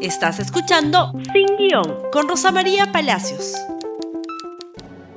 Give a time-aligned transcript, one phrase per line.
[0.00, 3.54] Estás escuchando Sin Guión con Rosa María Palacios.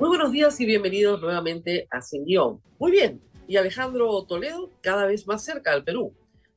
[0.00, 2.60] Muy buenos días y bienvenidos nuevamente a Sin Guión.
[2.80, 6.12] Muy bien, y Alejandro Toledo cada vez más cerca del Perú.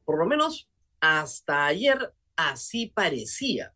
[0.05, 0.67] Por lo menos
[0.99, 3.75] hasta ayer así parecía.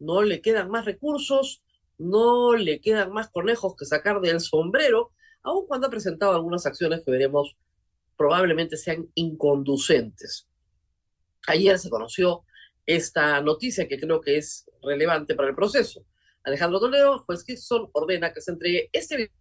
[0.00, 1.62] No le quedan más recursos,
[1.96, 5.12] no le quedan más conejos que sacar del sombrero,
[5.44, 7.56] aun cuando ha presentado algunas acciones que veremos
[8.16, 10.48] probablemente sean inconducentes.
[11.46, 12.42] Ayer se conoció
[12.86, 16.06] esta noticia que creo que es relevante para el proceso.
[16.44, 19.32] Alejandro Toledo, juez Gibson, ordena que se entregue este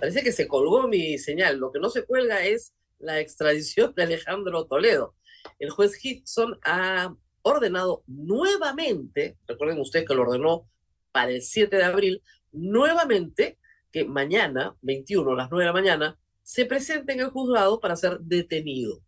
[0.00, 1.58] Parece que se colgó mi señal.
[1.58, 5.14] Lo que no se cuelga es la extradición de Alejandro Toledo.
[5.58, 10.68] El juez Hickson ha ordenado nuevamente, recuerden ustedes que lo ordenó
[11.10, 13.58] para el 7 de abril, nuevamente
[13.90, 17.96] que mañana, 21 a las 9 de la mañana, se presente en el juzgado para
[17.96, 19.00] ser detenido.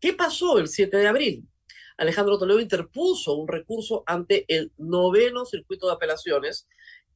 [0.00, 1.48] ¿Qué pasó el 7 de abril?
[1.98, 6.68] Alejandro Toledo interpuso un recurso ante el noveno circuito de apelaciones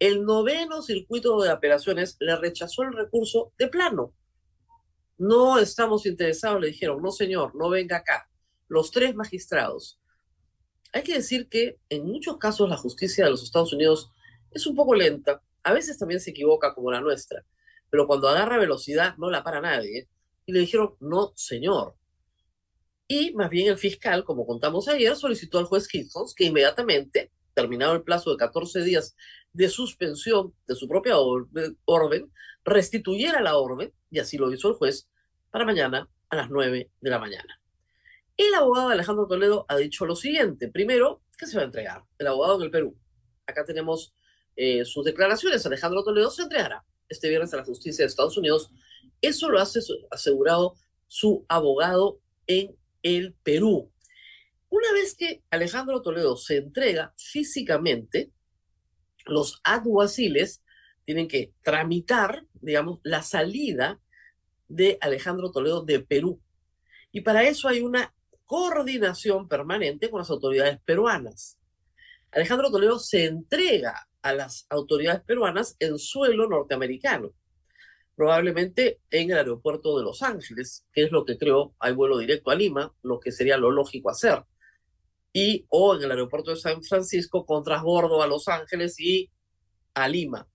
[0.03, 4.13] el noveno circuito de apelaciones le rechazó el recurso de plano.
[5.17, 8.29] No estamos interesados, le dijeron, no señor, no venga acá.
[8.67, 10.01] Los tres magistrados.
[10.93, 14.11] Hay que decir que en muchos casos la justicia de los Estados Unidos
[14.51, 17.47] es un poco lenta, a veces también se equivoca como la nuestra,
[17.89, 20.09] pero cuando agarra velocidad no la para nadie.
[20.47, 21.95] Y le dijeron, no señor.
[23.07, 27.95] Y más bien el fiscal, como contamos ayer, solicitó al juez Hitchens que inmediatamente, terminado
[27.95, 29.17] el plazo de 14 días
[29.53, 32.33] de suspensión de su propia orden,
[32.65, 35.09] restituyera la orden, y así lo hizo el juez,
[35.51, 37.61] para mañana a las 9 de la mañana.
[38.37, 40.69] El abogado Alejandro Toledo ha dicho lo siguiente.
[40.69, 42.03] Primero, que se va a entregar.
[42.19, 42.97] El abogado en el Perú.
[43.47, 44.15] Acá tenemos
[44.57, 45.65] eh, sus declaraciones.
[45.67, 48.71] Alejandro Toledo se entregará este viernes a la justicia de Estados Unidos.
[49.21, 49.67] Eso lo ha
[50.11, 50.75] asegurado
[51.07, 53.92] su abogado en el Perú.
[54.73, 58.33] Una vez que Alejandro Toledo se entrega físicamente,
[59.27, 60.63] los alguaciles
[61.05, 64.01] tienen que tramitar, digamos, la salida
[64.69, 66.41] de Alejandro Toledo de Perú.
[67.11, 68.15] Y para eso hay una
[68.47, 71.59] coordinación permanente con las autoridades peruanas.
[72.31, 77.35] Alejandro Toledo se entrega a las autoridades peruanas en suelo norteamericano,
[78.17, 82.51] probablemente en el aeropuerto de Los Ángeles, que es lo que creo, hay vuelo directo
[82.51, 84.43] a Lima, lo que sería lo lógico hacer
[85.33, 89.31] y o en el aeropuerto de San Francisco con transbordo a Los Ángeles y
[89.95, 90.49] a Lima.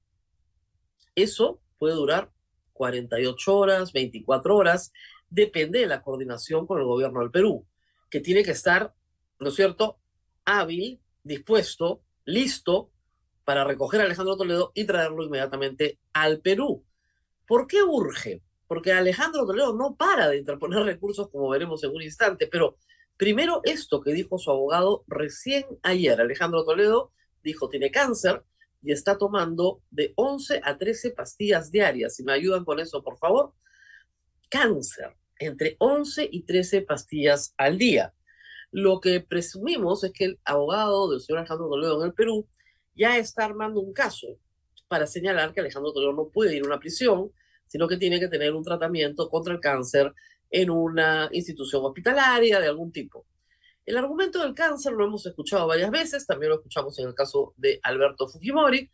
[1.15, 2.31] Eso puede durar
[2.73, 4.91] 48 horas, 24 horas,
[5.29, 7.65] depende de la coordinación con el gobierno del Perú,
[8.09, 8.93] que tiene que estar,
[9.39, 9.99] ¿no es cierto?,
[10.45, 12.91] hábil, dispuesto, listo
[13.43, 16.85] para recoger a Alejandro Toledo y traerlo inmediatamente al Perú.
[17.47, 18.43] ¿Por qué urge?
[18.67, 22.77] Porque Alejandro Toledo no para de interponer recursos, como veremos en un instante, pero
[23.17, 27.11] Primero, esto que dijo su abogado recién ayer, Alejandro Toledo,
[27.43, 28.43] dijo tiene cáncer
[28.83, 32.15] y está tomando de 11 a 13 pastillas diarias.
[32.15, 33.53] Si me ayudan con eso, por favor.
[34.49, 38.13] Cáncer, entre 11 y 13 pastillas al día.
[38.71, 42.47] Lo que presumimos es que el abogado del señor Alejandro Toledo en el Perú
[42.95, 44.27] ya está armando un caso
[44.87, 47.31] para señalar que Alejandro Toledo no puede ir a una prisión,
[47.67, 50.13] sino que tiene que tener un tratamiento contra el cáncer
[50.49, 53.25] en una institución hospitalaria de algún tipo.
[53.85, 57.53] El argumento del cáncer lo hemos escuchado varias veces, también lo escuchamos en el caso
[57.57, 58.89] de Alberto Fujimori,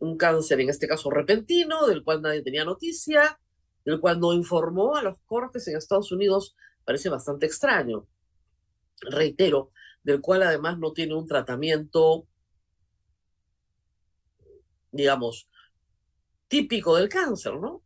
[0.00, 3.38] un cáncer en este caso repentino, del cual nadie tenía noticia,
[3.84, 8.06] del cual no informó a los cortes en Estados Unidos, parece bastante extraño.
[9.00, 9.72] Reitero,
[10.02, 12.26] del cual además no tiene un tratamiento,
[14.92, 15.48] digamos,
[16.48, 17.82] típico del cáncer, ¿no?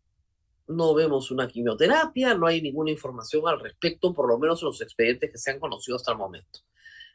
[0.69, 4.81] No vemos una quimioterapia, no hay ninguna información al respecto, por lo menos en los
[4.81, 6.61] expedientes que se han conocido hasta el momento.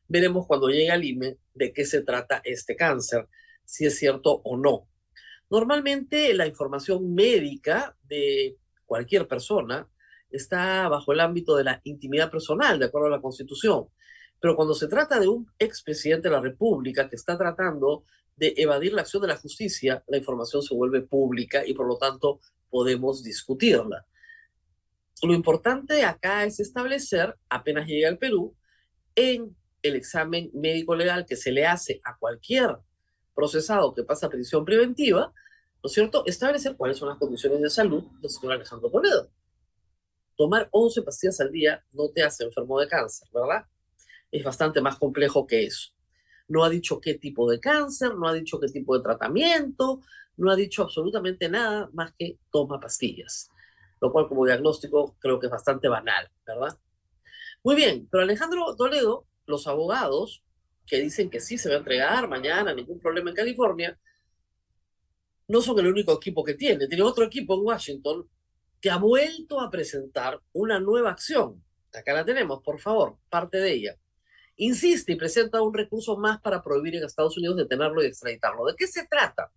[0.08, 3.28] Veremos cuando llegue al IME de qué se trata este cáncer,
[3.64, 4.88] si es cierto o no.
[5.50, 9.88] Normalmente la información médica de cualquier persona
[10.30, 13.88] está bajo el ámbito de la intimidad personal, de acuerdo a la Constitución.
[14.40, 18.04] Pero cuando se trata de un expresidente de la República que está tratando
[18.36, 21.98] de evadir la acción de la justicia, la información se vuelve pública y por lo
[21.98, 22.40] tanto
[22.74, 24.04] podemos discutirla.
[25.22, 28.56] Lo importante acá es establecer, apenas llega al Perú,
[29.16, 32.80] en el examen médico legal que se le hace a cualquier
[33.36, 35.32] procesado que pasa a prisión preventiva,
[35.84, 39.30] ¿no es cierto?, establecer cuáles son las condiciones de salud del señor Alejandro Toledo.
[40.36, 43.68] Tomar 11 pastillas al día no te hace enfermo de cáncer, ¿verdad?
[44.32, 45.92] Es bastante más complejo que eso.
[46.48, 50.02] No ha dicho qué tipo de cáncer, no ha dicho qué tipo de tratamiento,
[50.38, 53.50] no ha dicho absolutamente nada más que toma pastillas,
[54.02, 56.78] lo cual como diagnóstico creo que es bastante banal, ¿verdad?
[57.64, 60.44] Muy bien, pero Alejandro Toledo, los abogados
[60.86, 63.98] que dicen que sí se va a entregar mañana, ningún problema en California,
[65.48, 66.88] no son el único equipo que tiene.
[66.88, 68.30] Tiene otro equipo en Washington
[68.82, 71.64] que ha vuelto a presentar una nueva acción.
[71.94, 73.98] Acá la tenemos, por favor, parte de ella.
[74.58, 78.66] Insiste y presenta un recurso más para prohibir en Estados Unidos detenerlo y extraditarlo.
[78.66, 79.52] ¿De qué se trata?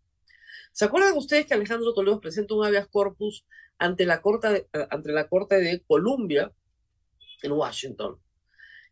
[0.77, 3.47] ¿Se acuerdan ustedes que Alejandro Toledo presenta un habeas corpus
[3.79, 6.53] ante la Corte de, ante la corte de Columbia
[7.41, 8.21] en Washington?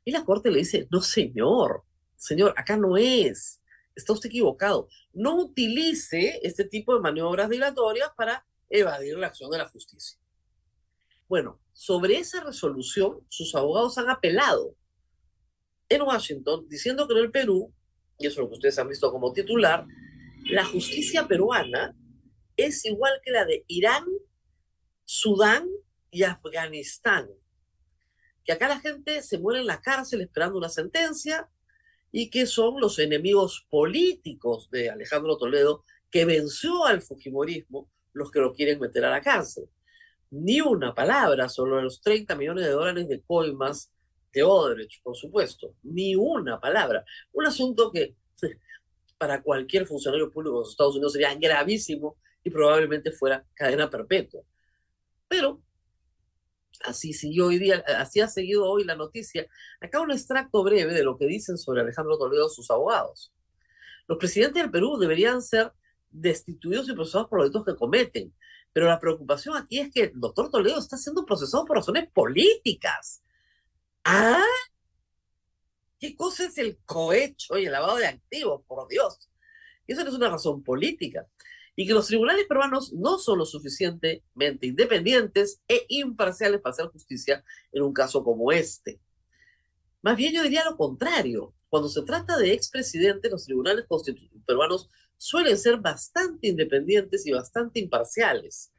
[0.02, 1.82] Y la Corte le dice, no señor,
[2.16, 3.60] señor, acá no es,
[3.94, 4.88] está usted equivocado.
[5.12, 10.18] No utilice este tipo de maniobras dilatorias para evadir la acción de la justicia.
[11.28, 14.74] Bueno, sobre esa resolución, sus abogados han apelado
[15.90, 17.74] en Washington diciendo que en el Perú,
[18.18, 19.86] y eso es lo que ustedes han visto como titular,
[20.44, 21.96] la justicia peruana
[22.56, 24.04] es igual que la de Irán,
[25.04, 25.68] Sudán
[26.10, 27.28] y Afganistán.
[28.44, 31.48] Que acá la gente se muere en la cárcel esperando una sentencia
[32.12, 38.40] y que son los enemigos políticos de Alejandro Toledo, que venció al Fujimorismo, los que
[38.40, 39.64] lo quieren meter a la cárcel.
[40.30, 43.90] Ni una palabra sobre los 30 millones de dólares de coimas
[44.32, 45.74] de Odebrecht, por supuesto.
[45.82, 47.04] Ni una palabra.
[47.32, 48.14] Un asunto que
[49.24, 54.42] para cualquier funcionario público de los Estados Unidos sería gravísimo y probablemente fuera cadena perpetua.
[55.26, 55.62] Pero
[56.84, 59.46] así siguió hoy día, así ha seguido hoy la noticia.
[59.80, 63.32] Acá un extracto breve de lo que dicen sobre Alejandro Toledo sus abogados.
[64.06, 65.72] Los presidentes del Perú deberían ser
[66.10, 68.34] destituidos y procesados por los delitos que cometen.
[68.74, 73.22] Pero la preocupación aquí es que el doctor Toledo está siendo procesado por razones políticas.
[74.04, 74.44] ¿Ah?
[75.98, 78.62] ¿Qué cosa es el cohecho y el lavado de activos?
[78.66, 79.30] Por Dios.
[79.86, 81.26] Eso no es una razón política
[81.76, 87.44] y que los tribunales peruanos no son lo suficientemente independientes e imparciales para hacer justicia
[87.72, 89.00] en un caso como este.
[90.02, 91.54] Más bien yo diría lo contrario.
[91.68, 93.86] Cuando se trata de expresidentes, los tribunales
[94.46, 98.70] peruanos suelen ser bastante independientes y bastante imparciales.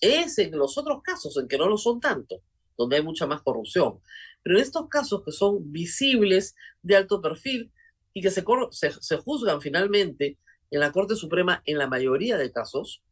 [0.00, 2.42] Es en los otros casos en que no lo son tanto,
[2.76, 4.00] donde hay mucha más corrupción.
[4.42, 7.72] Pero en estos casos que son visibles, de alto perfil
[8.12, 10.38] y que se, se, se juzgan finalmente
[10.70, 13.02] en la Corte Suprema, en la mayoría de casos,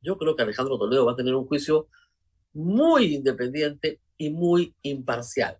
[0.00, 1.88] yo creo que Alejandro Toledo va a tener un juicio
[2.52, 5.58] muy independiente y muy imparcial.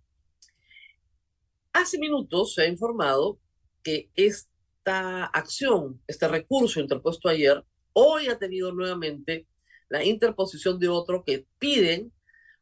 [1.73, 3.39] Hace minutos se ha informado
[3.83, 7.63] que esta acción, este recurso interpuesto ayer,
[7.93, 9.47] hoy ha tenido nuevamente
[9.87, 12.11] la interposición de otro que piden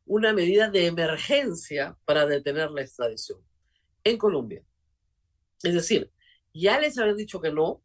[0.07, 3.39] una medida de emergencia para detener la extradición
[4.03, 4.63] en Colombia.
[5.63, 6.11] Es decir,
[6.53, 7.83] ya les habían dicho que no,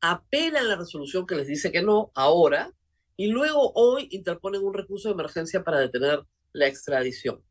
[0.00, 2.72] apelan la resolución que les dice que no ahora
[3.16, 7.42] y luego hoy interponen un recurso de emergencia para detener la extradición.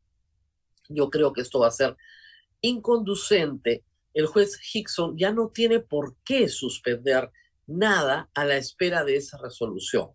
[0.88, 1.96] Yo creo que esto va a ser
[2.60, 3.84] inconducente.
[4.12, 7.30] El juez Hickson ya no tiene por qué suspender
[7.66, 10.10] nada a la espera de esa resolución,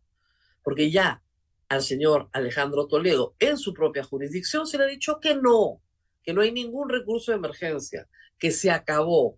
[0.62, 1.24] porque ya
[1.70, 5.82] al señor Alejandro Toledo en su propia jurisdicción se le ha dicho que no,
[6.24, 8.08] que no hay ningún recurso de emergencia,
[8.40, 9.38] que se acabó.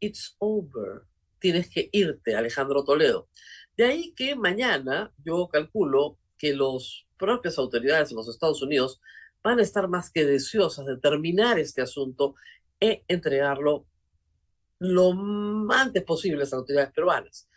[0.00, 1.02] It's over
[1.42, 3.28] tienes que irte, Alejandro Toledo.
[3.76, 9.00] De ahí que mañana yo calculo que las propias autoridades en los Estados Unidos
[9.42, 12.36] van a estar más que deseosas de terminar este asunto
[12.80, 13.86] e entregarlo
[14.78, 15.12] lo
[15.70, 17.48] antes posible a las autoridades peruanas.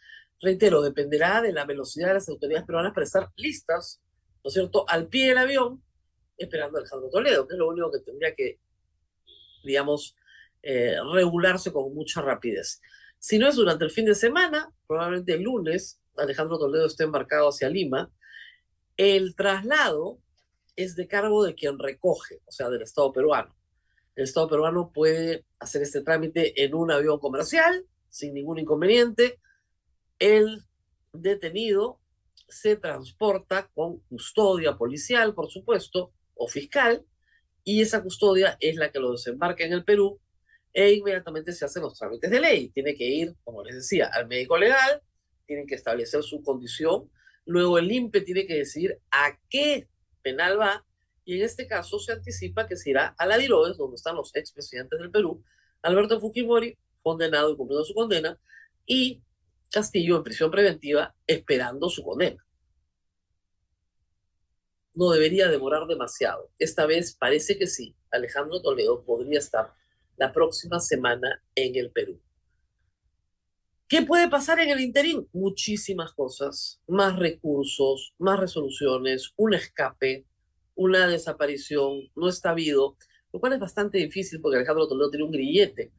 [0.41, 4.01] Reitero, dependerá de la velocidad de las autoridades peruanas para estar listas,
[4.43, 5.83] ¿no es cierto?, al pie del avión,
[6.37, 8.59] esperando a Alejandro Toledo, que es lo único que tendría que,
[9.63, 10.15] digamos,
[10.61, 12.81] eh, regularse con mucha rapidez.
[13.19, 17.49] Si no es durante el fin de semana, probablemente el lunes, Alejandro Toledo esté embarcado
[17.49, 18.11] hacia Lima.
[18.97, 20.19] El traslado
[20.75, 23.55] es de cargo de quien recoge, o sea, del Estado peruano.
[24.15, 29.39] El Estado peruano puede hacer este trámite en un avión comercial sin ningún inconveniente.
[30.19, 30.63] El
[31.13, 31.99] detenido
[32.47, 37.05] se transporta con custodia policial, por supuesto, o fiscal,
[37.63, 40.19] y esa custodia es la que lo desembarca en el Perú
[40.73, 42.69] e inmediatamente se hacen los trámites de ley.
[42.69, 45.01] Tiene que ir, como les decía, al médico legal,
[45.47, 47.09] tienen que establecer su condición,
[47.45, 49.87] luego el INPE tiene que decidir a qué
[50.21, 50.85] penal va,
[51.23, 54.35] y en este caso se anticipa que se irá a la Diroes, donde están los
[54.35, 55.43] expresidentes del Perú,
[55.81, 58.39] Alberto Fujimori, condenado y cumpliendo su condena,
[58.85, 59.23] y
[59.75, 62.41] Castillo en prisión preventiva esperando su condena.
[64.93, 66.49] No debería demorar demasiado.
[66.57, 67.93] Esta vez parece que sí.
[68.09, 69.73] Alejandro Toledo podría estar
[70.15, 72.21] la próxima semana en el Perú.
[73.89, 75.27] ¿Qué puede pasar en el interín?
[75.33, 80.25] Muchísimas cosas, más recursos, más resoluciones, un escape,
[80.75, 82.95] una desaparición, no está habido,
[83.33, 85.91] lo cual es bastante difícil porque Alejandro Toledo tiene un grillete,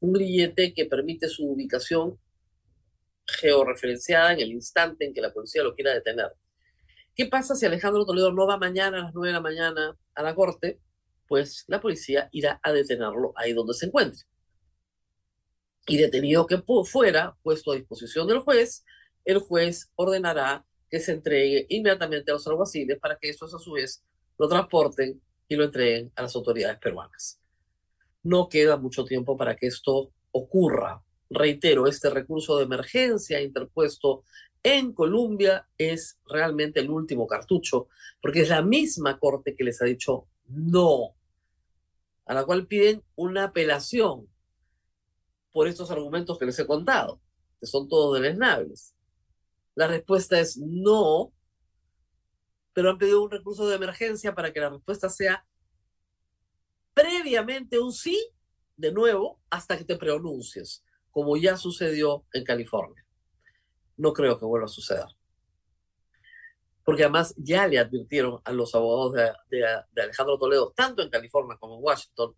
[0.00, 2.18] un grillete que permite su ubicación
[3.26, 6.32] georreferenciada en el instante en que la policía lo quiera detener.
[7.14, 10.22] ¿Qué pasa si Alejandro Toledo no va mañana a las 9 de la mañana a
[10.22, 10.80] la corte?
[11.28, 14.24] Pues la policía irá a detenerlo ahí donde se encuentre
[15.86, 18.84] y detenido que fuera puesto a disposición del juez,
[19.24, 23.72] el juez ordenará que se entregue inmediatamente a los alguaciles para que estos a su
[23.72, 24.04] vez
[24.38, 27.40] lo transporten y lo entreguen a las autoridades peruanas.
[28.22, 31.02] No queda mucho tiempo para que esto ocurra.
[31.34, 34.24] Reitero, este recurso de emergencia interpuesto
[34.62, 37.88] en Colombia es realmente el último cartucho,
[38.20, 41.14] porque es la misma corte que les ha dicho no,
[42.26, 44.28] a la cual piden una apelación
[45.52, 47.20] por estos argumentos que les he contado,
[47.58, 48.94] que son todos deleznables.
[49.74, 51.32] La respuesta es no,
[52.74, 55.46] pero han pedido un recurso de emergencia para que la respuesta sea
[56.94, 58.30] previamente un sí,
[58.76, 63.04] de nuevo, hasta que te pronuncies, como ya sucedió en California.
[63.96, 65.06] No creo que vuelva a suceder.
[66.84, 69.14] Porque además ya le advirtieron a los abogados
[69.48, 72.34] de, Alejandro Toledo, tanto en California como en Washington,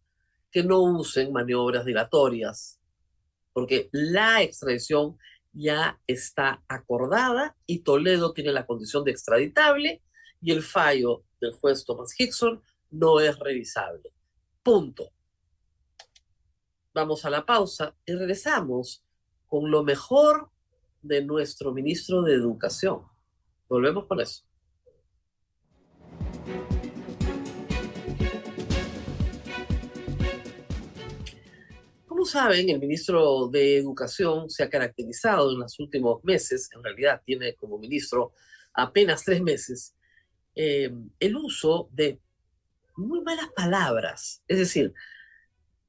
[0.51, 2.79] que no usen maniobras dilatorias
[3.55, 5.17] porque la extradición
[5.53, 10.03] ya está acordada y Toledo tiene la condición de extraditable
[10.43, 14.13] y el fallo del juez Thomas Hickson no es revisable.
[14.63, 15.11] Punto.
[16.95, 19.05] Vamos a la pausa y regresamos
[19.47, 20.51] con lo mejor
[21.03, 23.03] de nuestro ministro de Educación.
[23.69, 24.45] Volvemos con eso.
[32.25, 37.55] saben, el ministro de Educación se ha caracterizado en los últimos meses, en realidad tiene
[37.55, 38.33] como ministro
[38.73, 39.95] apenas tres meses,
[40.55, 42.21] eh, el uso de
[42.97, 44.95] muy malas palabras, es decir,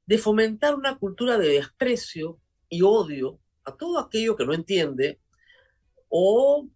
[0.06, 5.20] de fomentar una cultura de desprecio y odio a todo aquello que no entiende
[6.08, 6.68] o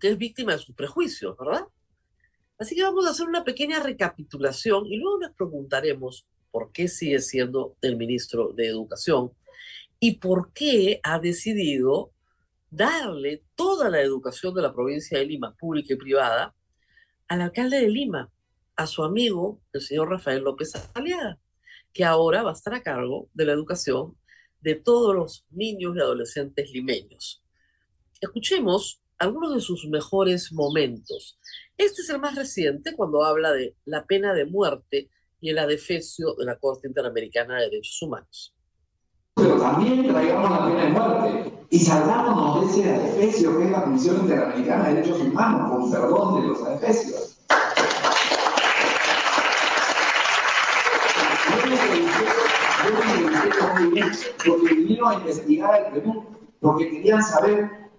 [0.00, 1.66] que es víctima de sus prejuicios, ¿verdad?
[2.58, 7.20] Así que vamos a hacer una pequeña recapitulación y luego nos preguntaremos por qué sigue
[7.20, 9.32] siendo el ministro de Educación
[10.00, 12.12] y por qué ha decidido
[12.70, 16.54] darle toda la educación de la provincia de Lima, pública y privada,
[17.28, 18.30] al alcalde de Lima,
[18.76, 21.38] a su amigo, el señor Rafael López Aliaga,
[21.94, 24.18] que ahora va a estar a cargo de la educación
[24.60, 27.42] de todos los niños y adolescentes limeños.
[28.20, 31.38] Escuchemos algunos de sus mejores momentos.
[31.78, 35.08] Este es el más reciente cuando habla de la pena de muerte
[35.40, 38.54] y el adefesio de la Corte Interamericana de Derechos Humanos.
[39.36, 43.84] Pero también traigamos la pena de muerte y salgámonos de ese adefesio que es la
[43.84, 47.33] Comisión Interamericana de Derechos Humanos, con perdón de los adefesios.
[54.46, 56.24] Porque vinieron a investigar el Perú,
[56.60, 57.90] porque querían saber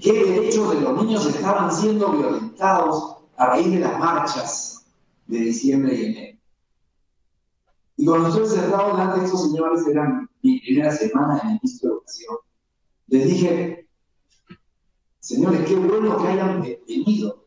[0.00, 4.86] qué derechos de los niños estaban siendo violentados a raíz de las marchas
[5.26, 6.38] de diciembre y enero.
[7.96, 11.88] Y cuando estoy sentado delante de esos señores, eran mi primera semana en el ministro
[11.88, 12.36] de Educación,
[13.06, 13.88] les dije,
[15.20, 17.46] señores, qué bueno que hayan venido,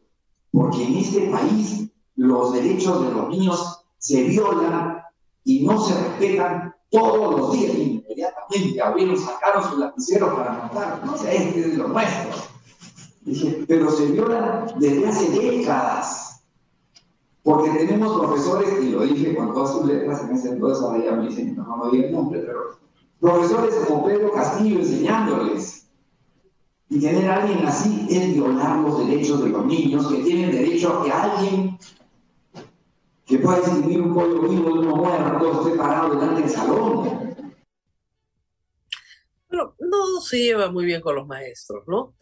[0.51, 5.01] porque en este país los derechos de los niños se violan
[5.43, 7.75] y no se respetan todos los días.
[7.75, 12.49] Inmediatamente abrieron, sacaron sus lapiceros para anotar, no sé, este es de los nuestros.
[13.21, 16.43] Dije, pero se violan desde hace décadas.
[17.43, 21.11] Porque tenemos profesores, y lo dije con todas sus letras, en ese entonces ahora ya
[21.13, 22.77] me dicen, no, no diga el nombre, pero
[23.19, 25.87] profesores como Pedro Castillo enseñándoles.
[26.89, 30.99] Y tener a alguien así es violar los derechos de los niños que tienen derecho
[30.99, 31.77] a que alguien
[33.27, 37.53] que pueda distinguir un pollo vivo de uno muerto esté parado delante del salón.
[39.49, 42.15] Pero no se lleva muy bien con los maestros, ¿no?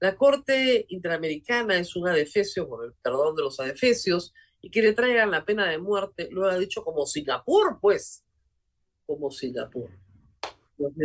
[0.00, 4.92] La Corte Interamericana es un adefesio, con el perdón de los adefesios, y que le
[4.92, 8.22] traigan la pena de muerte, lo ha dicho como Singapur, pues,
[9.06, 9.88] como Singapur.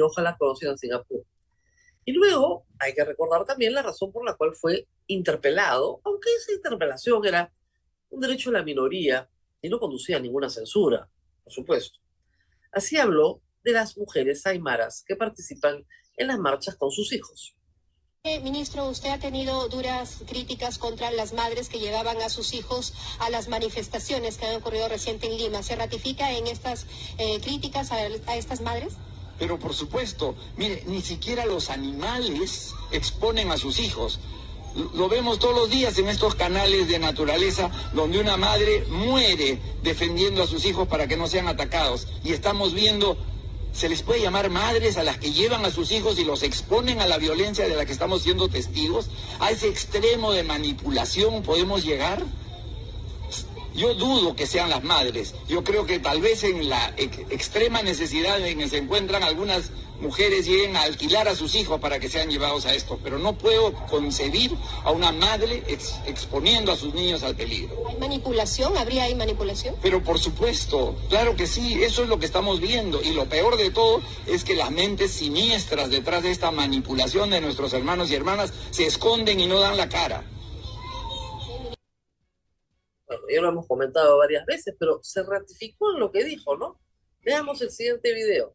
[0.03, 1.23] Ojalá conocieran Singapur.
[2.03, 6.51] Y luego hay que recordar también la razón por la cual fue interpelado, aunque esa
[6.51, 7.53] interpelación era
[8.09, 9.29] un derecho de la minoría
[9.65, 11.09] y no conducía a ninguna censura,
[11.43, 11.99] por supuesto.
[12.71, 15.85] Así habló de las mujeres aymaras que participan
[16.17, 17.55] en las marchas con sus hijos.
[18.23, 22.93] Eh, ministro, usted ha tenido duras críticas contra las madres que llevaban a sus hijos
[23.19, 25.61] a las manifestaciones que han ocurrido reciente en Lima.
[25.63, 26.85] ¿Se ratifica en estas
[27.17, 28.93] eh, críticas a, a estas madres?
[29.37, 34.19] Pero por supuesto, mire, ni siquiera los animales exponen a sus hijos.
[34.93, 40.43] Lo vemos todos los días en estos canales de naturaleza donde una madre muere defendiendo
[40.43, 42.07] a sus hijos para que no sean atacados.
[42.23, 43.17] Y estamos viendo
[43.75, 47.01] ¿Se les puede llamar madres a las que llevan a sus hijos y los exponen
[47.01, 49.09] a la violencia de la que estamos siendo testigos?
[49.41, 52.23] ¿A ese extremo de manipulación podemos llegar?
[53.75, 55.35] Yo dudo que sean las madres.
[55.49, 59.71] Yo creo que tal vez en la extrema necesidad en que se encuentran algunas
[60.05, 63.35] mujeres lleguen a alquilar a sus hijos para que sean llevados a esto, pero no
[63.35, 64.51] puedo concebir
[64.83, 65.63] a una madre
[66.05, 67.87] exponiendo a sus niños al peligro.
[67.87, 68.77] ¿Hay manipulación?
[68.77, 69.75] ¿Habría ahí manipulación?
[69.81, 73.57] Pero por supuesto, claro que sí, eso es lo que estamos viendo y lo peor
[73.57, 78.15] de todo es que las mentes siniestras detrás de esta manipulación de nuestros hermanos y
[78.15, 80.23] hermanas se esconden y no dan la cara.
[83.07, 86.79] Bueno, ya lo hemos comentado varias veces, pero se ratificó en lo que dijo, ¿no?
[87.23, 88.53] Veamos el siguiente video.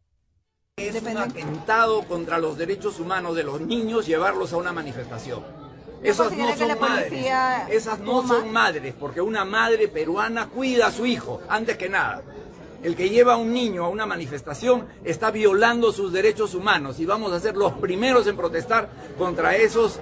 [0.87, 5.43] Es un atentado contra los derechos humanos de los niños llevarlos a una manifestación.
[6.01, 7.25] Esas no son madres.
[7.69, 12.23] Esas no son madres, porque una madre peruana cuida a su hijo, antes que nada.
[12.81, 17.05] El que lleva a un niño a una manifestación está violando sus derechos humanos y
[17.05, 19.99] vamos a ser los primeros en protestar contra esos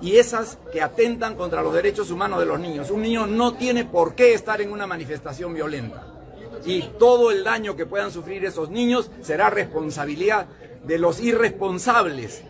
[0.00, 2.92] y esas que atentan contra los derechos humanos de los niños.
[2.92, 6.17] Un niño no tiene por qué estar en una manifestación violenta
[6.64, 10.46] y todo el daño que puedan sufrir esos niños será responsabilidad
[10.84, 12.42] de los irresponsables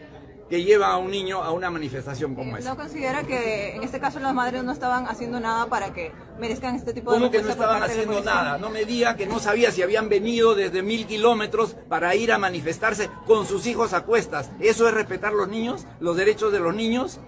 [0.49, 2.71] que llevan a un niño a una manifestación como esa.
[2.71, 6.75] ¿No considera que en este caso las madres no estaban haciendo nada para que merezcan
[6.75, 8.59] este tipo de ¿Cómo que no estaban haciendo nada?
[8.59, 12.39] No me diga que no sabía si habían venido desde mil kilómetros para ir a
[12.39, 14.51] manifestarse con sus hijos a cuestas.
[14.61, 17.21] ¿Eso es respetar los niños, los derechos de los niños?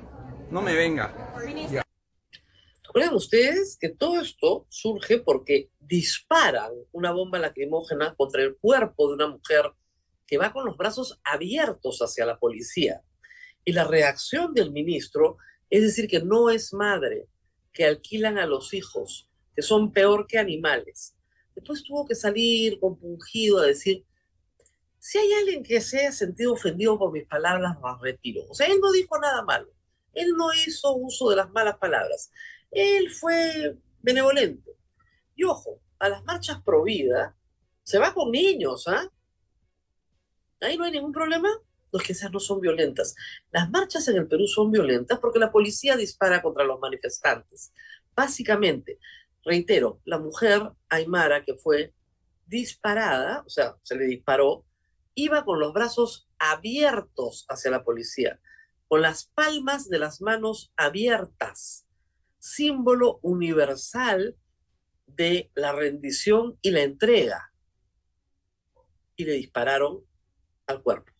[0.50, 1.12] No me venga.
[2.92, 9.14] Recuerden ustedes que todo esto surge porque disparan una bomba lacrimógena contra el cuerpo de
[9.14, 9.72] una mujer
[10.26, 13.04] que va con los brazos abiertos hacia la policía.
[13.64, 17.28] Y la reacción del ministro es decir que no es madre,
[17.72, 21.14] que alquilan a los hijos, que son peor que animales.
[21.54, 24.04] Después tuvo que salir compungido a decir,
[24.98, 28.46] si hay alguien que se haya sentido ofendido por mis palabras, las retiro.
[28.48, 29.70] O sea, él no dijo nada malo.
[30.12, 32.32] Él no hizo uso de las malas palabras.
[32.70, 34.76] Él fue benevolente.
[35.34, 36.84] Y ojo, a las marchas pro
[37.82, 39.10] se va con niños, ¿ah?
[40.60, 41.48] Ahí no hay ningún problema.
[41.92, 43.16] Los que esas no son violentas.
[43.50, 47.72] Las marchas en el Perú son violentas porque la policía dispara contra los manifestantes.
[48.14, 49.00] Básicamente,
[49.44, 51.92] reitero, la mujer Aymara que fue
[52.46, 54.64] disparada, o sea, se le disparó,
[55.14, 58.40] iba con los brazos abiertos hacia la policía,
[58.86, 61.86] con las palmas de las manos abiertas
[62.40, 64.36] símbolo universal
[65.06, 67.52] de la rendición y la entrega.
[69.14, 70.04] Y le dispararon
[70.66, 71.12] al cuerpo.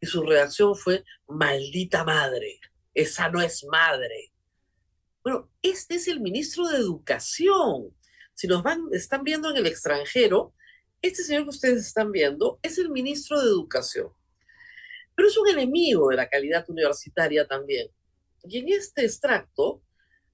[0.00, 2.60] Y su reacción fue, maldita madre,
[2.92, 4.32] esa no es madre.
[5.22, 7.96] Bueno, este es el ministro de Educación.
[8.34, 10.54] Si nos van, están viendo en el extranjero,
[11.00, 14.10] este señor que ustedes están viendo es el ministro de Educación.
[15.14, 17.88] Pero es un enemigo de la calidad universitaria también.
[18.44, 19.82] Y en este extracto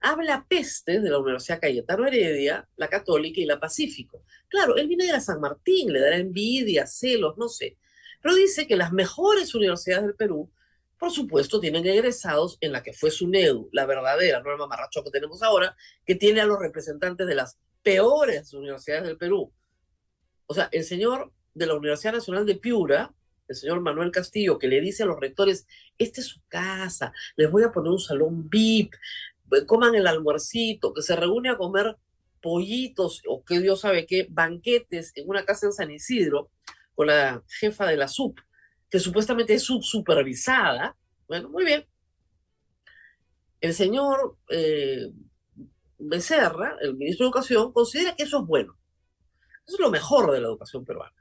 [0.02, 4.24] habla peste de la Universidad Cayetano Heredia, la Católica y la Pacífico.
[4.48, 7.78] Claro, él viene de la San Martín, le dará envidia, celos, no sé.
[8.20, 10.50] Pero dice que las mejores universidades del Perú,
[10.98, 15.02] por supuesto, tienen egresados en la que fue su NEU, la verdadera, no el mamarracho
[15.02, 19.52] que tenemos ahora, que tiene a los representantes de las peores universidades del Perú.
[20.46, 23.12] O sea, el señor de la Universidad Nacional de Piura,
[23.48, 25.66] el señor Manuel Castillo, que le dice a los rectores,
[25.98, 28.94] esta es su casa, les voy a poner un salón VIP,
[29.66, 31.96] coman el almuercito, que se reúne a comer
[32.40, 36.50] pollitos o que Dios sabe qué, banquetes en una casa en San Isidro
[36.94, 38.38] con la jefa de la SUP,
[38.90, 40.96] que supuestamente es subsupervisada.
[41.26, 41.86] Bueno, muy bien.
[43.60, 45.10] El señor eh,
[45.98, 48.76] Becerra, el ministro de Educación, considera que eso es bueno.
[49.66, 51.14] Eso es lo mejor de la educación peruana.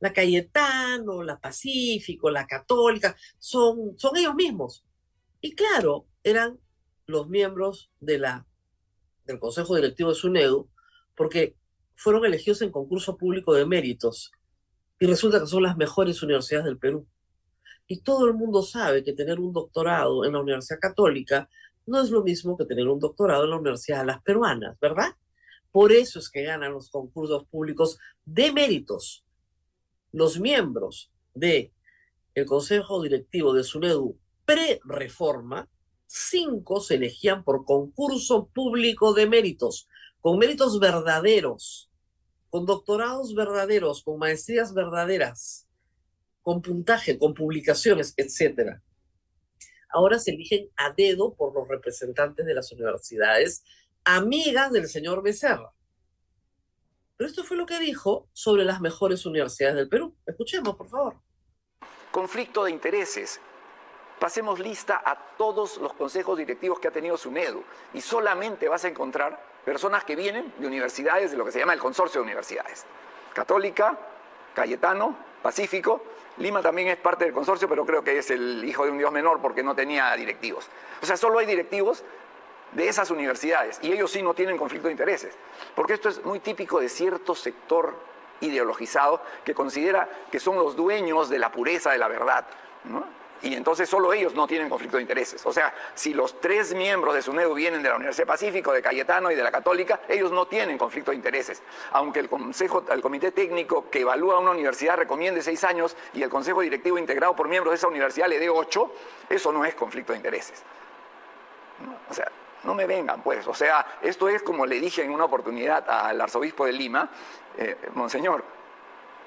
[0.00, 4.84] La Cayetano, la Pacífico, la Católica, son, son ellos mismos.
[5.40, 6.58] Y claro, eran
[7.06, 8.46] los miembros de la,
[9.24, 10.68] del Consejo Directivo de SUNEDU
[11.14, 11.56] porque
[11.94, 14.32] fueron elegidos en concurso público de méritos
[14.98, 17.06] y resulta que son las mejores universidades del Perú.
[17.86, 21.48] Y todo el mundo sabe que tener un doctorado en la Universidad Católica
[21.86, 25.10] no es lo mismo que tener un doctorado en la Universidad de las Peruanas, ¿verdad?
[25.70, 29.24] Por eso es que ganan los concursos públicos de méritos.
[30.12, 31.72] Los miembros de
[32.34, 35.68] el consejo directivo de SUNEDU pre-reforma,
[36.06, 39.88] cinco se elegían por concurso público de méritos,
[40.20, 41.90] con méritos verdaderos,
[42.50, 45.68] con doctorados verdaderos, con maestrías verdaderas,
[46.42, 48.80] con puntaje, con publicaciones, etc.
[49.90, 53.64] Ahora se eligen a dedo por los representantes de las universidades,
[54.04, 55.72] amigas del señor Becerra.
[57.16, 60.14] Pero esto fue lo que dijo sobre las mejores universidades del Perú.
[60.26, 61.16] Escuchemos, por favor.
[62.12, 63.40] Conflicto de intereses.
[64.18, 68.88] Pasemos lista a todos los consejos directivos que ha tenido SUNEDU y solamente vas a
[68.88, 72.86] encontrar personas que vienen de universidades, de lo que se llama el consorcio de universidades.
[73.34, 73.98] Católica,
[74.54, 76.02] Cayetano, Pacífico.
[76.38, 79.12] Lima también es parte del consorcio, pero creo que es el hijo de un dios
[79.12, 80.66] menor porque no tenía directivos.
[81.02, 82.02] O sea, solo hay directivos
[82.72, 85.34] de esas universidades y ellos sí no tienen conflicto de intereses,
[85.74, 87.94] porque esto es muy típico de cierto sector
[88.40, 92.46] ideologizado que considera que son los dueños de la pureza de la verdad.
[93.42, 95.44] Y entonces solo ellos no tienen conflicto de intereses.
[95.44, 99.30] O sea, si los tres miembros de SUNEDU vienen de la Universidad Pacífico, de Cayetano
[99.30, 101.62] y de la Católica, ellos no tienen conflicto de intereses.
[101.92, 106.30] Aunque el Consejo, el Comité Técnico que evalúa una universidad recomiende seis años y el
[106.30, 108.92] Consejo Directivo integrado por miembros de esa universidad le dé ocho,
[109.28, 110.62] eso no es conflicto de intereses.
[112.08, 112.30] O sea,
[112.64, 113.46] no me vengan, pues.
[113.46, 117.10] O sea, esto es como le dije en una oportunidad al arzobispo de Lima,
[117.56, 118.44] eh, Monseñor,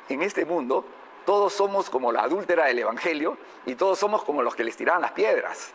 [0.10, 0.86] en este mundo
[1.29, 3.37] todos somos como la adúltera del Evangelio
[3.67, 5.73] y todos somos como los que les tiraban las piedras.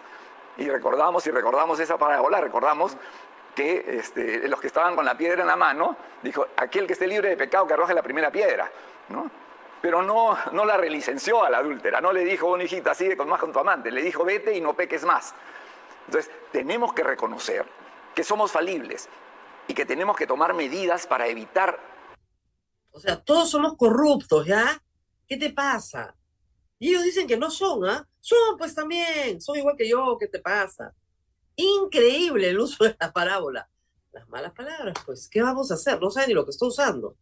[0.57, 2.97] Y recordamos y recordamos esa parábola, recordamos
[3.55, 7.07] que este, los que estaban con la piedra en la mano, dijo, aquel que esté
[7.07, 8.69] libre de pecado que arroje la primera piedra,
[9.11, 9.31] ¿no?
[9.81, 13.29] Pero no, no la relicenció a la adúltera, no le dijo, una hijita, sigue con
[13.29, 15.37] más con tu amante, le dijo, vete y no peques más.
[16.07, 17.65] Entonces, tenemos que reconocer
[18.13, 19.09] que somos falibles
[19.69, 21.79] y que tenemos que tomar medidas para evitar.
[22.91, 24.81] O sea, todos somos corruptos, ¿ya?
[25.27, 26.17] ¿Qué te pasa?
[26.79, 28.07] Y ellos dicen que no son, ¿ah?
[28.21, 30.95] Son, pues también, son igual que yo, ¿qué te pasa?
[31.57, 33.69] Increíble el uso de la parábola.
[34.13, 36.01] Las malas palabras, pues, ¿qué vamos a hacer?
[36.01, 37.17] No sabe ni lo que está usando.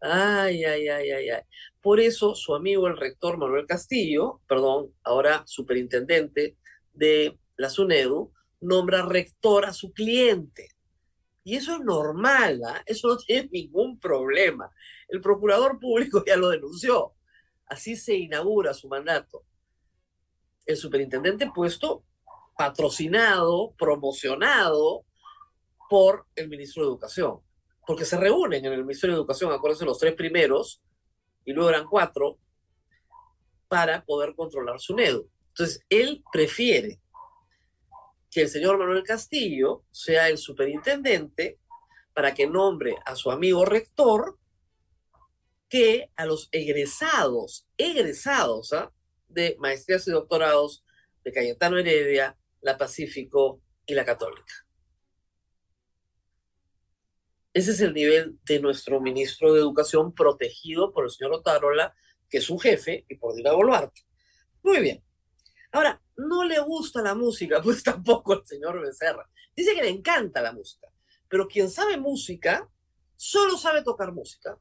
[0.00, 1.42] Ay, ay, ay, ay, ay.
[1.80, 6.56] Por eso su amigo el rector Manuel Castillo, perdón, ahora superintendente
[6.92, 10.68] de la SUNEDU, nombra rector a su cliente.
[11.42, 12.82] Y eso es normal, ¿ah?
[12.86, 14.70] eso no tiene ningún problema.
[15.08, 17.14] El procurador público ya lo denunció.
[17.66, 19.44] Así se inaugura su mandato.
[20.66, 22.04] El superintendente puesto
[22.56, 25.06] patrocinado, promocionado
[25.88, 27.40] por el ministro de Educación.
[27.86, 30.82] Porque se reúnen en el Ministerio de Educación, acuérdense, los tres primeros,
[31.44, 32.38] y luego eran cuatro,
[33.66, 35.30] para poder controlar su NEDU.
[35.48, 37.00] Entonces, él prefiere
[38.30, 41.58] que el señor Manuel Castillo sea el superintendente
[42.14, 44.38] para que nombre a su amigo rector
[45.68, 48.92] que a los egresados, egresados ¿ah?
[49.28, 50.84] de maestrías y doctorados
[51.24, 54.66] de Cayetano Heredia, la Pacífico y la Católica.
[57.52, 61.94] Ese es el nivel de nuestro ministro de Educación protegido por el señor Otárola,
[62.28, 64.02] que es su jefe, y por Dina Boluarte.
[64.62, 65.02] Muy bien.
[65.72, 69.28] Ahora, no le gusta la música, pues tampoco al señor Becerra.
[69.56, 70.88] Dice que le encanta la música,
[71.28, 72.68] pero quien sabe música,
[73.16, 74.58] solo sabe tocar música.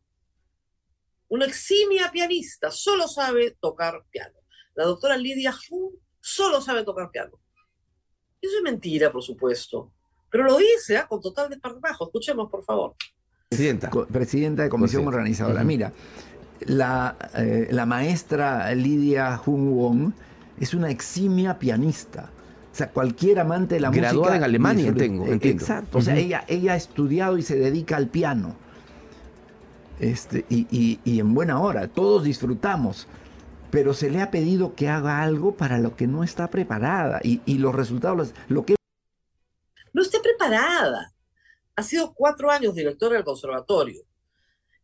[1.30, 4.40] Una eximia pianista solo sabe tocar piano.
[4.74, 7.40] La doctora Lidia Hu solo sabe tocar piano.
[8.42, 9.94] Eso es mentira, por supuesto.
[10.32, 11.08] Pero lo dice ¿ah?
[11.08, 12.06] con total desparpajo.
[12.06, 12.96] Escuchemos, por favor.
[13.50, 13.90] Presidenta.
[14.12, 15.64] Presidenta de Comisión Organizadora.
[15.64, 15.92] Mira,
[16.62, 20.14] la, eh, la maestra Lidia Hun Wong
[20.60, 22.30] es una eximia pianista.
[22.72, 24.08] O sea, cualquier amante de la música.
[24.08, 25.26] Graduada en Alemania, tengo.
[25.28, 25.98] Exacto.
[25.98, 28.56] O sea, ella, ella ha estudiado y se dedica al piano.
[30.00, 33.08] Este, y, en buena hora, todos disfrutamos.
[33.72, 37.20] Pero se le ha pedido que haga algo para lo que no está preparada.
[37.24, 38.76] Y, los resultados, lo que.
[39.94, 41.14] No está preparada.
[41.76, 44.04] Ha sido cuatro años directora del conservatorio.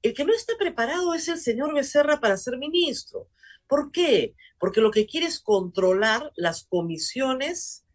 [0.01, 3.27] El que no está preparado es el señor Becerra para ser ministro.
[3.67, 4.35] ¿Por qué?
[4.59, 7.85] Porque lo que quiere es controlar las comisiones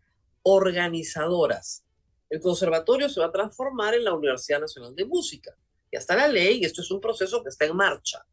[0.42, 1.84] organizadoras.
[2.28, 5.56] El conservatorio se va a transformar en la Universidad Nacional de Música.
[5.92, 8.24] Ya está la ley y esto es un proceso que está en marcha.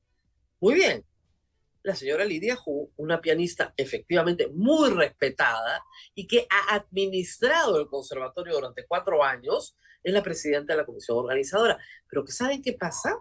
[0.60, 1.06] Muy bien.
[1.84, 8.56] La señora Lidia Hu, una pianista efectivamente muy respetada y que ha administrado el conservatorio
[8.56, 11.80] durante cuatro años, es la presidenta de la comisión organizadora.
[12.10, 13.18] Pero ¿saben qué pasa?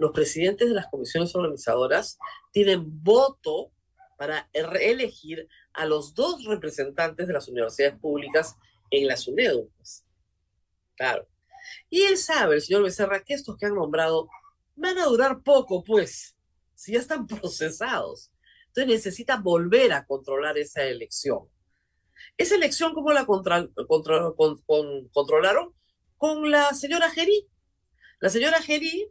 [0.00, 2.18] Los presidentes de las comisiones organizadoras
[2.52, 3.70] tienen voto
[4.16, 8.56] para elegir a los dos representantes de las universidades públicas
[8.90, 9.68] en las UNED.
[9.76, 10.06] Pues.
[10.96, 11.28] Claro.
[11.90, 14.28] Y él sabe, el señor Becerra, que estos que han nombrado
[14.74, 16.34] van a durar poco, pues,
[16.74, 18.32] si ya están procesados.
[18.68, 21.46] Entonces necesita volver a controlar esa elección.
[22.38, 23.74] Esa elección, ¿cómo la controlaron?
[26.16, 27.46] Con la señora Gerí.
[28.18, 29.10] La señora Gerí,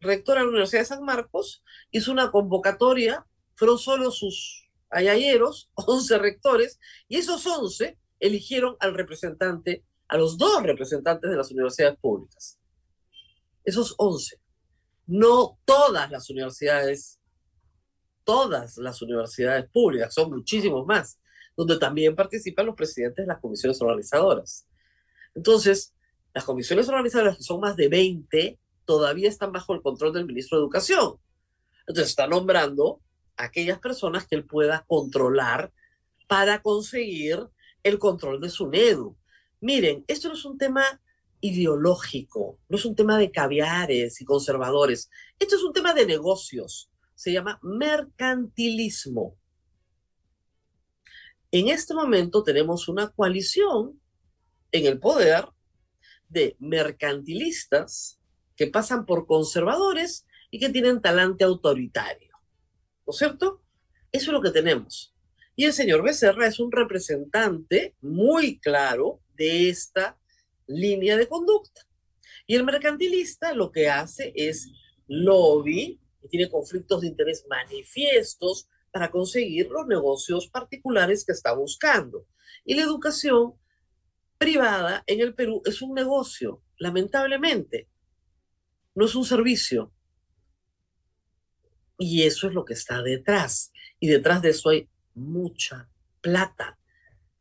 [0.00, 6.18] rectora de la Universidad de San Marcos, hizo una convocatoria, fueron solo sus ayayeros, 11
[6.18, 12.58] rectores, y esos 11 eligieron al representante, a los dos representantes de las universidades públicas.
[13.64, 14.40] Esos 11.
[15.06, 17.20] No todas las universidades,
[18.24, 21.18] todas las universidades públicas, son muchísimos más,
[21.56, 24.66] donde también participan los presidentes de las comisiones organizadoras.
[25.34, 25.94] Entonces,
[26.32, 28.59] las comisiones organizadoras, que son más de 20,
[28.90, 31.14] todavía están bajo el control del ministro de Educación.
[31.86, 33.00] Entonces, está nombrando
[33.36, 35.72] a aquellas personas que él pueda controlar
[36.26, 37.38] para conseguir
[37.84, 39.16] el control de su NEDU.
[39.60, 41.00] Miren, esto no es un tema
[41.40, 46.90] ideológico, no es un tema de caviares y conservadores, esto es un tema de negocios,
[47.14, 49.36] se llama mercantilismo.
[51.52, 54.00] En este momento tenemos una coalición
[54.72, 55.46] en el poder
[56.28, 58.19] de mercantilistas
[58.60, 62.30] que pasan por conservadores y que tienen talante autoritario.
[63.06, 63.62] ¿No es cierto?
[64.12, 65.16] Eso es lo que tenemos.
[65.56, 70.18] Y el señor Becerra es un representante muy claro de esta
[70.66, 71.86] línea de conducta.
[72.46, 74.70] Y el mercantilista lo que hace es
[75.08, 82.26] lobby, y tiene conflictos de interés manifiestos para conseguir los negocios particulares que está buscando.
[82.66, 83.54] Y la educación
[84.36, 87.88] privada en el Perú es un negocio, lamentablemente.
[88.94, 89.92] No es un servicio.
[91.98, 93.72] Y eso es lo que está detrás.
[93.98, 95.88] Y detrás de eso hay mucha
[96.20, 96.78] plata.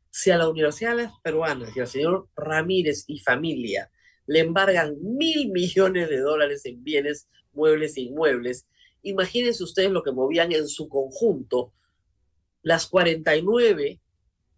[0.10, 3.92] Si a la Universidad de las Peruanas y al señor Ramírez y familia
[4.26, 8.68] le embargan mil millones de dólares en bienes, muebles e inmuebles,
[9.02, 11.74] imagínense ustedes lo que movían en su conjunto
[12.62, 14.02] las 49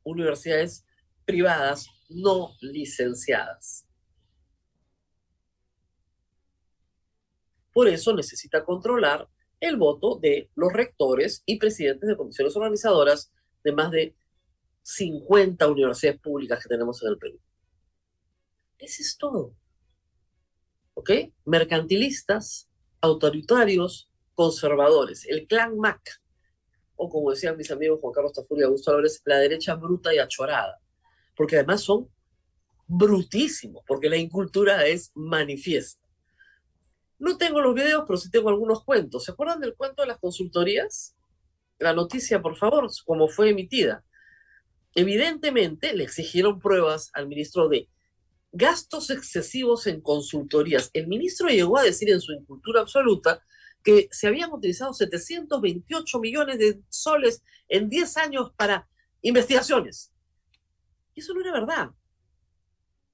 [0.04, 0.86] universidades
[1.26, 3.86] privadas no licenciadas.
[7.74, 9.28] Por eso necesita controlar
[9.60, 13.32] el voto de los rectores y presidentes de comisiones organizadoras
[13.64, 14.16] de más de
[14.82, 17.40] 50 universidades públicas que tenemos en el Perú.
[18.78, 19.56] Ese es todo.
[20.96, 21.12] ¿Ok?
[21.46, 22.68] Mercantilistas,
[23.00, 26.02] autoritarios, conservadores, el clan MAC,
[26.96, 30.20] o como decían mis amigos Juan Carlos Tafuri y Augusto Álvarez, la derecha bruta y
[30.20, 30.80] achorada,
[31.36, 32.10] porque además son
[32.88, 36.01] brutísimos, porque la incultura es manifiesta.
[37.22, 39.26] No tengo los videos, pero sí tengo algunos cuentos.
[39.26, 41.16] ¿Se acuerdan del cuento de las consultorías?
[41.78, 44.04] La noticia, por favor, como fue emitida.
[44.96, 47.88] Evidentemente le exigieron pruebas al ministro de
[48.52, 50.90] gastos excesivos en consultorías.
[50.94, 53.44] El ministro llegó a decir en su incultura absoluta
[53.84, 58.90] que se habían utilizado 728 millones de soles en 10 años para
[59.22, 60.12] investigaciones.
[61.14, 61.92] Y eso no era verdad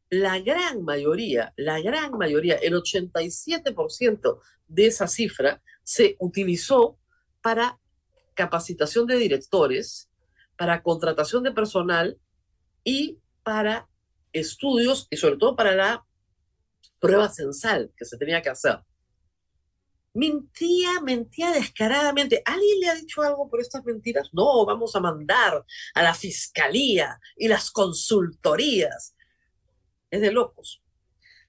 [0.09, 6.97] la gran mayoría, la gran mayoría, el 87% de esa cifra se utilizó
[7.41, 7.79] para
[8.33, 10.09] capacitación de directores,
[10.57, 12.19] para contratación de personal
[12.83, 13.89] y para
[14.33, 16.05] estudios y sobre todo para la
[16.99, 18.79] prueba censal que se tenía que hacer.
[20.13, 22.41] Mentía, mentía descaradamente.
[22.45, 24.29] ¿Alguien le ha dicho algo por estas mentiras?
[24.33, 29.15] No, vamos a mandar a la fiscalía y las consultorías
[30.09, 30.81] es de locos.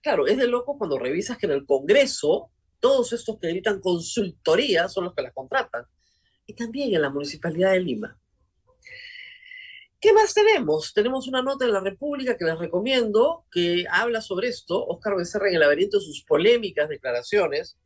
[0.02, 4.88] Claro, es de locos cuando revisas que en el Congreso todos estos que gritan consultoría
[4.88, 5.84] son los que las contratan.
[6.46, 8.18] Y también en la Municipalidad de Lima.
[10.00, 10.94] ¿Qué más tenemos?
[10.94, 15.48] Tenemos una nota en la República que les recomiendo, que habla sobre esto, Oscar Becerra
[15.48, 17.76] en el laberinto de sus polémicas declaraciones,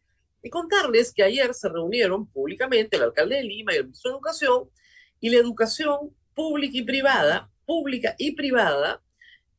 [0.42, 4.16] y contarles que ayer se reunieron públicamente el alcalde de Lima y el ministro de
[4.16, 4.70] Educación,
[5.20, 9.02] y la educación pública y privada, pública y privada,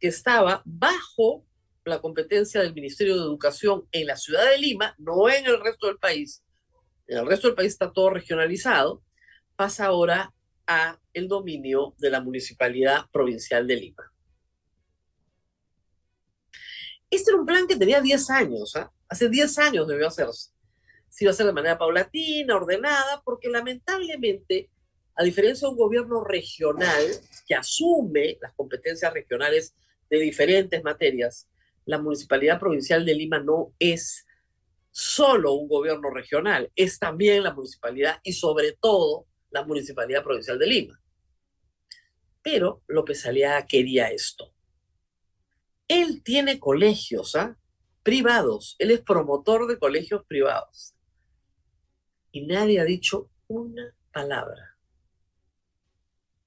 [0.03, 1.45] que estaba bajo
[1.85, 5.87] la competencia del Ministerio de Educación en la ciudad de Lima, no en el resto
[5.87, 6.43] del país.
[7.07, 9.01] En el resto del país está todo regionalizado,
[9.55, 10.33] pasa ahora
[10.67, 14.11] a el dominio de la Municipalidad Provincial de Lima.
[17.09, 18.91] Este era un plan que tenía 10 años, ¿ah?
[19.07, 20.51] hace 10 años debió hacerse.
[21.07, 24.69] Se iba a hacer de manera paulatina, ordenada, porque lamentablemente,
[25.15, 27.05] a diferencia de un gobierno regional
[27.47, 29.73] que asume las competencias regionales
[30.13, 31.49] de diferentes materias,
[31.85, 34.25] la Municipalidad Provincial de Lima no es
[34.91, 40.67] solo un gobierno regional, es también la municipalidad y sobre todo la Municipalidad Provincial de
[40.67, 41.01] Lima.
[42.43, 44.53] Pero López Aliaga quería esto.
[45.87, 47.57] Él tiene colegios ¿ah?
[48.03, 50.93] privados, él es promotor de colegios privados.
[52.31, 54.72] Y nadie ha dicho una palabra.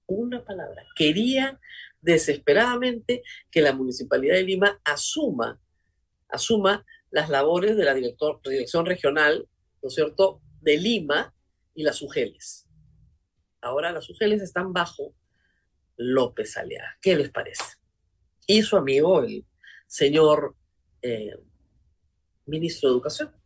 [0.07, 0.85] Una palabra.
[0.95, 1.61] Quería
[2.01, 5.61] desesperadamente que la Municipalidad de Lima asuma,
[6.29, 9.49] asuma las labores de la Dirección Regional,
[9.83, 11.35] ¿no es cierto?, de Lima
[11.75, 12.67] y las UGELES.
[13.61, 15.15] Ahora las UGELES están bajo
[15.97, 16.97] López Aliaga.
[17.01, 17.65] ¿Qué les parece?
[18.47, 19.45] Y su amigo, el
[19.87, 20.55] señor
[21.03, 21.37] eh,
[22.45, 23.46] ministro de Educación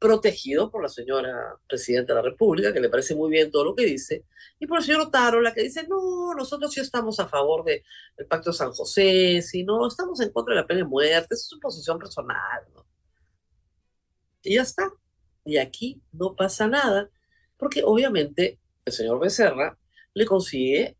[0.00, 3.74] protegido por la señora presidenta de la República, que le parece muy bien todo lo
[3.76, 4.24] que dice,
[4.58, 5.10] y por el señor
[5.42, 7.82] la que dice, no, nosotros sí estamos a favor del
[8.26, 11.46] Pacto de San José, si no, estamos en contra de la pena de muerte, es
[11.46, 12.86] su posición personal, ¿no?
[14.42, 14.90] Y ya está.
[15.44, 17.10] Y aquí no pasa nada,
[17.58, 19.78] porque obviamente el señor Becerra
[20.14, 20.96] le consigue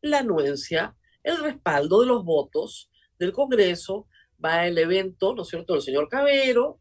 [0.00, 4.08] la anuencia, el respaldo de los votos del Congreso,
[4.42, 6.80] va el evento, ¿no es cierto?, del señor Cabero,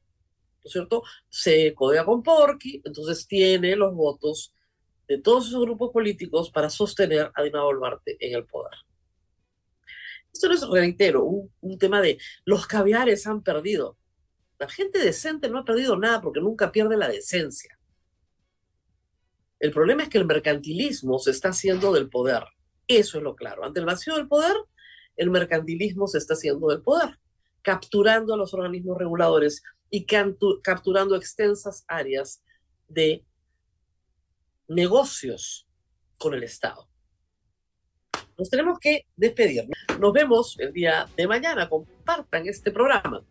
[0.64, 1.04] ¿no es cierto?
[1.30, 4.54] Se codea con Porky, entonces tiene los votos
[5.08, 8.74] de todos esos grupos políticos para sostener a Dina Boluarte en el poder.
[10.32, 13.98] Esto es, reitero, un, un tema de los caviares han perdido.
[14.60, 17.80] La gente decente no ha perdido nada porque nunca pierde la decencia.
[19.60, 22.44] El problema es que el mercantilismo se está haciendo del poder.
[22.88, 23.66] Eso es lo claro.
[23.66, 24.56] Ante el vacío del poder,
[25.18, 27.20] el mercantilismo se está haciendo del poder,
[27.62, 32.44] capturando a los organismos reguladores y capturando extensas áreas
[32.88, 33.26] de
[34.68, 35.68] negocios
[36.18, 36.88] con el Estado.
[38.38, 39.68] Nos tenemos que despedir.
[40.00, 41.68] Nos vemos el día de mañana.
[41.68, 43.24] Compartan este programa.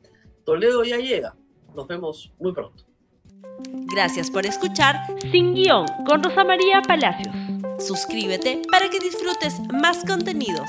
[0.45, 1.35] Toledo ya llega.
[1.75, 2.85] Nos vemos muy pronto.
[3.91, 4.97] Gracias por escuchar
[5.33, 7.35] Sin Guión con Rosa María Palacios.
[7.79, 10.69] Suscríbete para que disfrutes más contenidos.